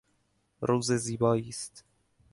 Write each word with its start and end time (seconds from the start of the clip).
روز 0.61 0.91
زیبایی 0.93 1.47
است. 1.49 1.83